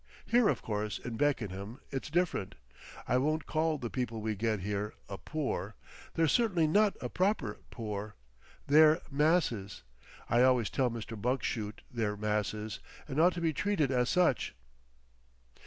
Here 0.25 0.49
of 0.49 0.63
course 0.63 0.97
in 0.97 1.15
Beckenham 1.15 1.79
it's 1.91 2.09
different. 2.09 2.55
I 3.07 3.19
won't 3.19 3.45
call 3.45 3.77
the 3.77 3.91
people 3.91 4.19
we 4.19 4.33
get 4.33 4.61
here 4.61 4.95
a 5.07 5.19
Poor—they're 5.19 6.27
certainly 6.27 6.65
not 6.65 6.97
a 7.01 7.07
proper 7.07 7.59
Poor. 7.69 8.15
They're 8.65 8.99
Masses. 9.11 9.83
I 10.27 10.41
always 10.41 10.71
tell 10.71 10.89
Mr. 10.89 11.15
Bugshoot 11.15 11.81
they're 11.93 12.17
Masses, 12.17 12.79
and 13.07 13.19
ought 13.21 13.33
to 13.33 13.41
be 13.41 13.53
treated 13.53 13.91
as 13.91 14.09
such."... 14.09 14.55